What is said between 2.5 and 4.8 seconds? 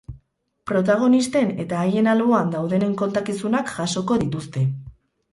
daudenen kontakizunak jasoko dituzte.